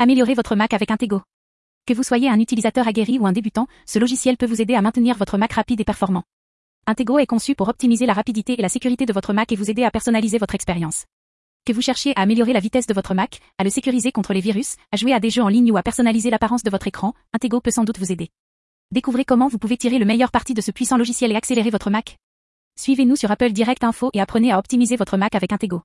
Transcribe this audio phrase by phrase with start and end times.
[0.00, 1.22] Améliorez votre Mac avec Intego.
[1.84, 4.80] Que vous soyez un utilisateur aguerri ou un débutant, ce logiciel peut vous aider à
[4.80, 6.22] maintenir votre Mac rapide et performant.
[6.86, 9.72] Intego est conçu pour optimiser la rapidité et la sécurité de votre Mac et vous
[9.72, 11.06] aider à personnaliser votre expérience.
[11.66, 14.40] Que vous cherchiez à améliorer la vitesse de votre Mac, à le sécuriser contre les
[14.40, 17.12] virus, à jouer à des jeux en ligne ou à personnaliser l'apparence de votre écran,
[17.32, 18.28] Intego peut sans doute vous aider.
[18.92, 21.90] Découvrez comment vous pouvez tirer le meilleur parti de ce puissant logiciel et accélérer votre
[21.90, 22.18] Mac.
[22.78, 25.82] Suivez-nous sur Apple Direct Info et apprenez à optimiser votre Mac avec Intego.